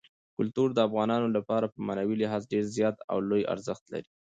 کلتور 0.37 0.69
د 0.73 0.79
افغانانو 0.87 1.27
لپاره 1.37 1.65
په 1.73 1.79
معنوي 1.87 2.15
لحاظ 2.21 2.41
ډېر 2.53 2.65
زیات 2.77 2.95
او 3.11 3.17
لوی 3.29 3.43
ارزښت 3.53 3.83
لري. 3.93 4.09